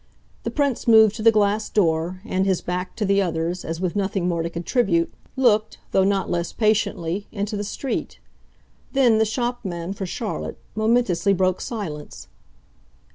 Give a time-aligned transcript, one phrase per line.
[0.41, 3.95] The Prince moved to the glass door and, his back to the others, as with
[3.95, 8.17] nothing more to contribute, looked though not less patiently into the street.
[8.93, 12.29] Then the shopman, for Charlotte, momentously broke silence.